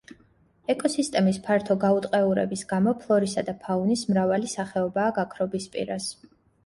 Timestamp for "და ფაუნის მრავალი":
3.51-4.51